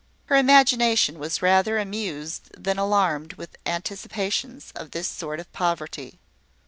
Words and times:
Her 0.25 0.35
imagination 0.35 1.19
was 1.19 1.43
rather 1.43 1.77
amused 1.77 2.49
than 2.57 2.79
alarmed 2.79 3.33
with 3.33 3.55
anticipations 3.67 4.71
of 4.75 4.89
this 4.89 5.07
sort 5.07 5.39
of 5.39 5.53
poverty. 5.53 6.17